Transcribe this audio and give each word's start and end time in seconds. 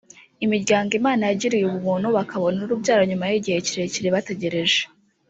Imiryango 0.45 0.91
Imana 0.99 1.23
yagiriye 1.29 1.65
ubuntu 1.67 2.07
bakabona 2.17 2.57
urubyaro 2.61 3.01
nyuma 3.09 3.25
y’igihe 3.31 3.57
kirekire 3.67 4.07
bategereje 4.15 4.79